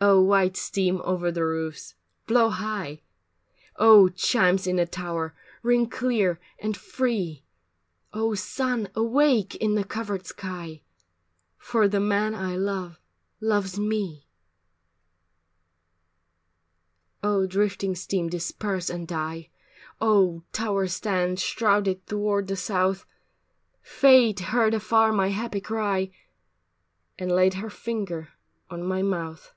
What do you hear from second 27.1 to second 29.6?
And laid her finger on my mouth.